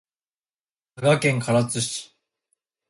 [0.95, 2.15] 佐賀県唐津市